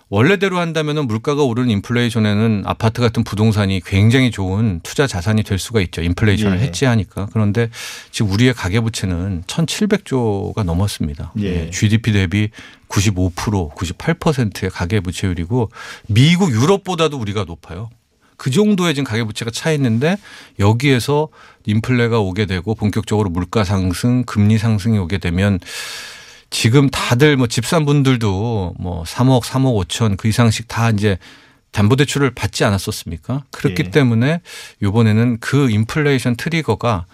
원래대로 0.09 0.57
한다면 0.57 1.05
물가가 1.05 1.43
오르는 1.43 1.69
인플레이션에는 1.69 2.63
아파트 2.65 2.99
같은 2.99 3.23
부동산이 3.23 3.79
굉장히 3.85 4.31
좋은 4.31 4.79
투자 4.81 5.05
자산이 5.05 5.43
될 5.43 5.59
수가 5.59 5.81
있죠. 5.81 6.01
인플레이션을 6.01 6.59
예. 6.59 6.63
해지하니까. 6.63 7.27
그런데 7.31 7.69
지금 8.11 8.31
우리의 8.31 8.55
가계부채는 8.55 9.43
1,700조가 9.45 10.63
넘었습니다. 10.63 11.33
예. 11.41 11.45
예, 11.45 11.69
GDP 11.69 12.13
대비 12.13 12.49
95% 12.87 13.75
98%의 13.75 14.71
가계부채율이고 14.71 15.69
미국 16.07 16.51
유럽보다도 16.51 17.19
우리가 17.19 17.43
높아요. 17.43 17.91
그 18.39 18.49
정도의 18.49 18.95
지금 18.95 19.03
가계부채가 19.03 19.51
차 19.51 19.71
있는데 19.73 20.17
여기에서 20.59 21.27
인플레가 21.65 22.19
오게 22.19 22.47
되고 22.47 22.73
본격적으로 22.73 23.29
물가 23.29 23.63
상승, 23.63 24.23
금리 24.23 24.57
상승이 24.57 24.97
오게 24.97 25.19
되면 25.19 25.59
지금 26.49 26.89
다들 26.89 27.37
뭐 27.37 27.47
집산 27.47 27.85
분들도 27.85 28.75
뭐 28.79 29.03
3억, 29.03 29.43
3억 29.43 29.85
5천 29.85 30.17
그 30.17 30.29
이상씩 30.29 30.67
다 30.69 30.89
이제 30.89 31.19
담보대출을 31.71 32.31
받지 32.31 32.63
않았었습니까? 32.63 33.43
그렇기 33.51 33.83
예. 33.87 33.91
때문에 33.91 34.41
이번에는 34.81 35.37
그 35.41 35.69
인플레이션 35.69 36.37
트리거가 36.37 37.05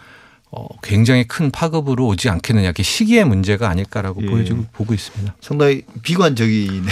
어, 0.51 0.67
굉장히 0.81 1.25
큰 1.27 1.51
파급으로 1.51 2.05
오지 2.07 2.29
않겠느냐. 2.29 2.71
그 2.71 2.81
시기의 2.83 3.25
문제가 3.25 3.67
아닐까라고 3.69 4.21
예. 4.23 4.27
보여지고 4.27 4.65
보고 4.71 4.93
있습니다. 4.93 5.35
상당히 5.41 5.81
비관적이네요. 6.03 6.85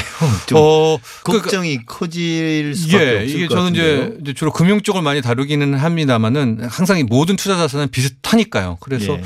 좀 0.48 0.58
어, 0.58 0.98
그러니까 1.24 1.44
걱정이 1.44 1.86
커질 1.86 2.76
수밖에 2.76 3.06
예, 3.06 3.16
없을 3.22 3.30
이게 3.30 3.48
것 3.48 3.56
저는 3.56 3.74
같은데요. 3.74 4.18
이제, 4.22 4.34
주로 4.34 4.52
금융 4.52 4.82
쪽을 4.82 5.02
많이 5.02 5.22
다루기는 5.22 5.76
합니다만은 5.76 6.66
항상 6.70 6.98
이 7.00 7.04
모든 7.04 7.36
투자 7.38 7.56
자산은 7.56 7.90
비슷하니까요. 7.90 8.78
그래서 8.82 9.14
예. 9.14 9.24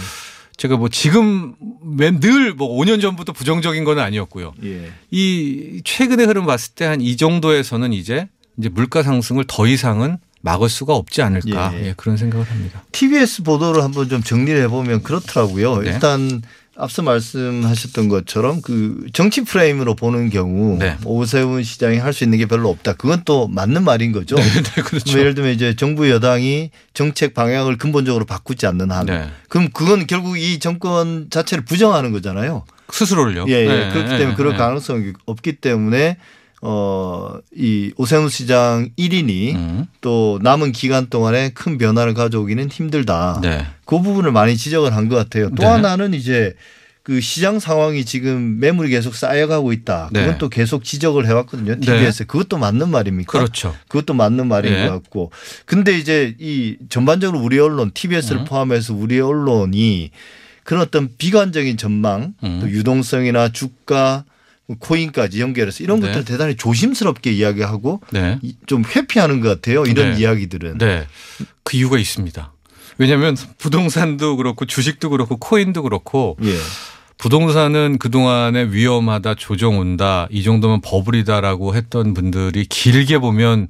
제가 0.57 0.75
뭐 0.77 0.89
지금 0.89 1.53
늘뭐 1.85 2.77
5년 2.77 3.01
전부터 3.01 3.31
부정적인 3.33 3.83
건 3.83 3.99
아니었고요. 3.99 4.53
예. 4.63 4.91
이 5.11 5.81
최근의 5.83 6.25
흐름 6.27 6.45
봤을 6.45 6.73
때 6.75 6.85
한 6.85 7.01
이 7.01 7.15
정도에서는 7.17 7.93
이제 7.93 8.27
이제 8.59 8.69
물가 8.69 9.03
상승을 9.03 9.45
더 9.47 9.67
이상은 9.67 10.17
막을 10.47 10.69
수가 10.69 10.95
없지 10.95 11.21
않을까 11.21 11.73
예. 11.75 11.87
예, 11.87 11.93
그런 11.97 12.15
생각을 12.15 12.45
합니다. 12.49 12.81
TBS 12.93 13.43
보도를 13.43 13.83
한번 13.83 14.07
좀 14.07 14.23
정리를 14.23 14.61
해보면 14.63 15.03
그렇더라고요. 15.03 15.81
네. 15.81 15.89
일단 15.89 16.41
앞서 16.77 17.01
말씀하셨던 17.01 18.07
것처럼 18.07 18.61
그 18.61 19.07
정치 19.11 19.43
프레임으로 19.43 19.95
보는 19.95 20.29
경우 20.29 20.77
네. 20.77 20.95
오세훈 21.03 21.63
시장이 21.63 21.97
할 21.97 22.13
수 22.13 22.23
있는 22.23 22.37
게 22.37 22.45
별로 22.45 22.69
없다. 22.69 22.93
그건 22.93 23.23
또 23.25 23.47
맞는 23.47 23.83
말인 23.83 24.11
거죠. 24.13 24.35
네, 24.35 24.43
네, 24.43 24.81
그렇죠. 24.83 25.11
뭐 25.11 25.19
예를 25.19 25.35
들면 25.35 25.53
이제 25.53 25.75
정부 25.75 26.09
여당이 26.09 26.69
정책 26.93 27.33
방향을 27.33 27.77
근본적으로 27.77 28.25
바꾸지 28.25 28.67
않는 28.67 28.91
한, 28.91 29.07
네. 29.07 29.27
그럼 29.49 29.69
그건 29.73 30.07
결국 30.07 30.37
이 30.37 30.59
정권 30.59 31.27
자체를 31.29 31.65
부정하는 31.65 32.11
거잖아요. 32.13 32.63
스스로를요. 32.91 33.45
예, 33.49 33.53
예. 33.53 33.67
네, 33.67 33.89
그렇기 33.91 34.09
네, 34.11 34.17
때문에 34.19 34.35
그럴 34.37 34.53
네. 34.53 34.57
가능성이 34.57 35.13
없기 35.25 35.53
때문에 35.57 36.17
어, 36.61 37.37
이 37.55 37.91
오세훈 37.97 38.29
시장 38.29 38.89
1인이 38.97 39.55
음. 39.55 39.85
또 40.01 40.39
남은 40.41 40.71
기간 40.71 41.07
동안에 41.07 41.49
큰 41.53 41.77
변화를 41.77 42.13
가져오기는 42.13 42.69
힘들다. 42.69 43.39
네. 43.43 43.65
그 43.85 44.01
부분을 44.01 44.31
많이 44.31 44.57
지적을 44.57 44.95
한 44.95 45.07
것 45.07 45.15
같아요. 45.15 45.49
또 45.49 45.63
네. 45.63 45.65
하나는 45.65 46.13
이제 46.13 46.55
그 47.03 47.21
시장 47.21 47.59
상황이 47.59 48.03
지금 48.03 48.59
매물이 48.59 48.89
계속 48.89 49.15
쌓여가고 49.15 49.71
있다. 49.71 50.09
그건 50.11 50.31
네. 50.31 50.37
또 50.39 50.49
계속 50.49 50.83
지적을 50.83 51.25
해왔거든요. 51.27 51.75
네. 51.75 51.79
TBS. 51.79 52.25
그것도 52.25 52.57
맞는 52.57 52.89
말입니까? 52.89 53.31
그렇죠. 53.31 53.73
그것도 53.87 54.13
맞는 54.13 54.47
말인 54.47 54.73
예. 54.73 54.87
것 54.87 54.93
같고. 54.93 55.31
근데 55.65 55.97
이제 55.97 56.35
이 56.39 56.75
전반적으로 56.89 57.39
우리 57.39 57.59
언론, 57.59 57.91
TBS를 57.93 58.41
음. 58.41 58.45
포함해서 58.45 58.93
우리 58.93 59.21
언론이 59.21 60.11
그런 60.63 60.81
어떤 60.81 61.07
비관적인 61.17 61.77
전망, 61.77 62.33
음. 62.43 62.57
또 62.61 62.69
유동성이나 62.69 63.53
주가 63.53 64.25
코인까지 64.75 65.39
연결해서 65.41 65.83
이런 65.83 65.99
네. 66.01 66.07
것들 66.07 66.25
대단히 66.25 66.55
조심스럽게 66.57 67.31
이야기하고 67.31 68.01
네. 68.11 68.37
이- 68.41 68.55
좀 68.65 68.83
회피하는 68.83 69.39
것 69.39 69.49
같아요. 69.49 69.85
이런 69.85 70.11
네. 70.11 70.19
이야기들은. 70.19 70.77
네. 70.77 71.07
그 71.63 71.77
이유가 71.77 71.97
있습니다. 71.97 72.53
왜냐하면 72.97 73.37
부동산도 73.59 74.37
그렇고 74.37 74.65
주식도 74.65 75.09
그렇고 75.11 75.37
코인도 75.37 75.83
그렇고 75.83 76.35
예. 76.43 76.57
부동산은 77.17 77.97
그동안에 77.99 78.65
위험하다, 78.71 79.35
조정 79.35 79.79
온다, 79.79 80.27
이 80.29 80.43
정도면 80.43 80.81
버블이다라고 80.81 81.75
했던 81.75 82.13
분들이 82.13 82.65
길게 82.65 83.19
보면 83.19 83.69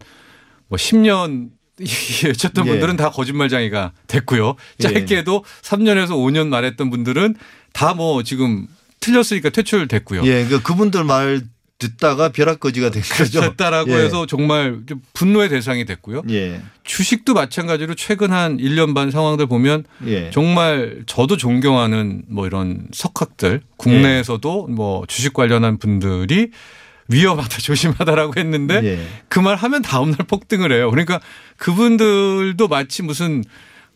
뭐 0.67 0.77
10년 0.77 1.49
예쳤던 1.79 2.65
예. 2.67 2.71
분들은 2.71 2.97
다 2.97 3.09
거짓말장이가 3.11 3.93
됐고요. 4.07 4.55
예. 4.79 4.83
짧게도 4.83 5.43
3년에서 5.61 6.09
5년 6.09 6.47
말했던 6.47 6.89
분들은 6.89 7.35
다 7.73 7.93
뭐 7.93 8.23
지금 8.23 8.67
틀렸으니까 8.99 9.49
퇴출됐고요. 9.49 10.25
예. 10.25 10.45
그 10.45 10.61
그분들 10.61 11.03
말 11.03 11.41
듣다가 11.79 12.29
벼락거지가 12.29 12.89
된 12.89 13.03
거죠. 13.03 13.41
됐다라고 13.41 13.91
예. 13.91 14.05
해서 14.05 14.25
정말 14.25 14.79
좀 14.87 15.01
분노의 15.13 15.49
대상이 15.49 15.85
됐고요. 15.85 16.23
예. 16.29 16.59
주식도 16.83 17.33
마찬가지로 17.33 17.93
최근 17.95 18.31
한 18.31 18.57
1년 18.57 18.95
반 18.95 19.11
상황들 19.11 19.45
보면 19.45 19.83
예. 20.07 20.31
정말 20.31 21.03
저도 21.05 21.37
존경하는 21.37 22.23
뭐 22.27 22.47
이런 22.47 22.87
석학들 22.93 23.61
국내에서도 23.77 24.67
뭐 24.67 25.05
주식 25.07 25.33
관련한 25.33 25.77
분들이 25.77 26.49
위험하다 27.09 27.57
조심하다라고 27.61 28.33
했는데 28.37 28.81
예. 28.83 29.07
그말 29.29 29.55
하면 29.55 29.81
다음날 29.83 30.17
폭등을 30.27 30.71
해요. 30.71 30.89
그러니까 30.89 31.19
그분들도 31.57 32.67
마치 32.67 33.03
무슨 33.03 33.43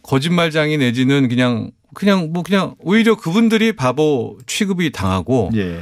거짓말장이 0.03 0.77
내지는 0.77 1.27
그냥 1.29 1.71
그냥 1.93 2.31
뭐 2.31 2.43
그냥 2.43 2.75
오히려 2.79 3.15
그분들이 3.15 3.73
바보 3.73 4.37
취급이 4.47 4.91
당하고 4.91 5.51
예. 5.55 5.81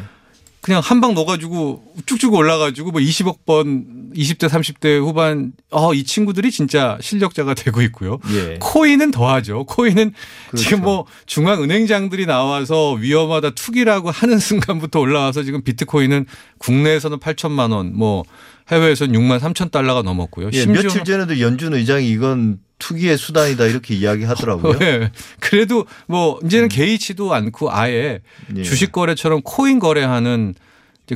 그냥 0.61 0.81
한 0.83 0.99
방 0.99 1.13
넣어가지고 1.13 1.93
쭉쭉 2.05 2.33
올라가지고 2.33 2.91
뭐 2.91 2.99
20억 2.99 3.45
번 3.45 4.11
20대 4.13 4.49
30대 4.49 4.99
후반 4.99 5.53
어, 5.71 5.93
이 5.93 6.03
친구들이 6.03 6.51
진짜 6.51 6.97
실력자가 6.99 7.53
되고 7.53 7.81
있고요. 7.83 8.17
예. 8.33 8.57
코인은 8.59 9.11
더하죠. 9.11 9.63
코인은 9.65 10.13
그렇죠. 10.49 10.63
지금 10.63 10.81
뭐 10.83 11.05
중앙은행장들이 11.27 12.25
나와서 12.25 12.91
위험하다 12.93 13.51
투기라고 13.51 14.11
하는 14.11 14.37
순간부터 14.39 14.99
올라와서 14.99 15.43
지금 15.43 15.63
비트코인은 15.63 16.25
국내에서는 16.57 17.19
8천만 17.19 17.71
원, 17.71 17.95
뭐 17.95 18.23
해외에서는 18.69 19.17
6만 19.17 19.39
3천 19.39 19.71
달러가 19.71 20.01
넘었고요. 20.01 20.49
예. 20.51 20.65
며칠 20.65 21.05
전에도 21.05 21.39
연준 21.39 21.73
의장이 21.73 22.09
이건 22.09 22.59
투기의 22.79 23.17
수단이다 23.17 23.65
이렇게 23.65 23.93
이야기하더라고요. 23.93 24.79
예. 24.81 25.11
그래도 25.39 25.85
뭐 26.07 26.39
이제는 26.43 26.69
개의치도 26.69 27.33
않고 27.33 27.71
아예 27.71 28.21
예. 28.55 28.63
주식 28.63 28.91
거래처럼 28.91 29.41
코인 29.43 29.79
거래하는 29.79 30.55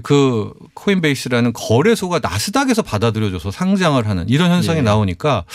그 0.03 0.53
코인베이스라는 0.73 1.53
거래소가 1.53 2.19
나스닥에서 2.19 2.81
받아들여줘서 2.81 3.51
상장을 3.51 4.05
하는 4.07 4.27
이런 4.27 4.51
현상이 4.51 4.79
예. 4.79 4.81
나오니까 4.81 5.45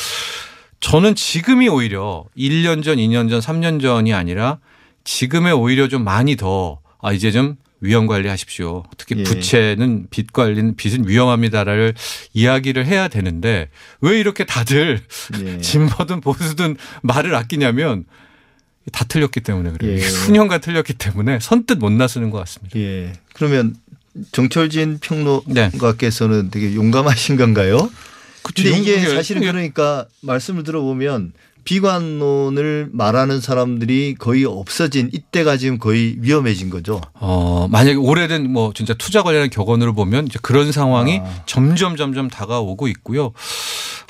저는 0.81 1.15
지금이 1.15 1.69
오히려 1.69 2.25
1년 2.37 2.83
전, 2.83 2.97
2년 2.97 3.29
전, 3.29 3.41
3년 3.41 3.81
전이 3.81 4.15
아니라 4.15 4.59
지금에 5.05 5.51
오히려 5.51 5.89
좀 5.89 6.05
많이 6.05 6.37
더 6.37 6.81
아, 7.01 7.13
이제 7.13 7.31
좀 7.31 7.57
위험 7.81 8.07
관리하십시오. 8.07 8.85
특히 8.97 9.19
예. 9.19 9.23
부채는 9.23 10.09
빚 10.11 10.33
관리는 10.33 10.77
빚은 10.77 11.09
위험합니다를 11.09 11.95
이야기를 12.33 12.87
해야 12.87 13.09
되는데 13.09 13.71
왜 14.01 14.19
이렇게 14.19 14.45
다들 14.45 15.01
예. 15.41 15.59
진보든 15.63 16.21
보수든 16.21 16.77
말을 17.03 17.35
아끼냐면 17.35 18.05
다 18.93 19.05
틀렸기 19.05 19.41
때문에 19.41 19.73
그래요. 19.73 19.93
예. 19.93 20.01
수년간 20.01 20.61
틀렸기 20.61 20.95
때문에 20.95 21.39
선뜻 21.41 21.79
못 21.79 21.91
나서는 21.91 22.31
것 22.31 22.39
같습니다. 22.39 22.79
예. 22.79 23.13
그러면 23.35 23.77
정철진 24.33 24.99
네. 25.01 25.71
평론가께서는 25.71 26.51
되게 26.51 26.75
용감하신 26.75 27.37
건가요? 27.37 27.91
근데 28.43 28.71
이게 28.71 29.01
사실은 29.01 29.43
예. 29.43 29.47
그러니까 29.47 30.07
말씀을 30.23 30.65
들어보면 30.65 31.33
비관론을 31.69 32.89
말하는 32.93 33.43
사람들이 33.43 34.15
거의 34.19 34.47
없어진 34.47 35.11
이때가 35.13 35.59
지금 35.59 35.77
거의 35.77 36.17
위험해진 36.19 36.71
거죠. 36.71 36.99
어, 37.13 37.69
만약에 37.71 37.97
오래된 37.97 38.51
뭐 38.51 38.73
진짜 38.75 38.95
투자 38.95 39.23
관련한 39.23 39.51
격언을 39.51 39.93
보면 39.93 40.29
이제 40.29 40.39
그런 40.41 40.73
상황이 40.73 41.21
아. 41.23 41.43
점점 41.45 41.97
점점 41.97 42.29
다가오고 42.29 42.89
있고요. 42.89 43.33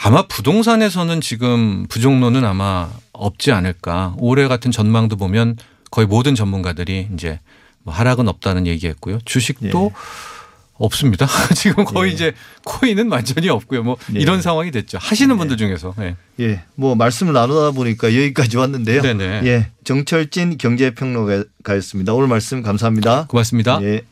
아마 0.00 0.22
부동산에서는 0.28 1.20
지금 1.20 1.88
부종론은 1.88 2.44
아마 2.44 2.90
없지 3.12 3.50
않을까. 3.50 4.14
올해 4.18 4.46
같은 4.46 4.70
전망도 4.70 5.16
보면 5.16 5.56
거의 5.90 6.06
모든 6.06 6.36
전문가들이 6.36 7.08
이제 7.12 7.40
뭐 7.82 7.92
하락은 7.92 8.28
없다는 8.28 8.68
얘기했고요. 8.68 9.18
주식도 9.24 9.90
없습니다. 10.78 11.26
지금 11.54 11.84
거의 11.84 12.10
예. 12.10 12.14
이제 12.14 12.32
코인은 12.64 13.10
완전히 13.10 13.48
없고요. 13.48 13.82
뭐 13.82 13.96
예. 14.14 14.20
이런 14.20 14.40
상황이 14.40 14.70
됐죠. 14.70 14.98
하시는 15.00 15.36
분들 15.36 15.56
중에서. 15.56 15.94
네. 15.98 16.16
예. 16.40 16.62
뭐 16.74 16.94
말씀을 16.94 17.32
나누다 17.32 17.72
보니까 17.72 18.08
여기까지 18.08 18.56
왔는데요. 18.56 19.02
네네. 19.02 19.42
예. 19.44 19.70
정철진 19.84 20.58
경제평론가였습니다. 20.58 22.14
오늘 22.14 22.28
말씀 22.28 22.62
감사합니다. 22.62 23.26
고맙습니다. 23.28 23.80
예. 23.82 24.02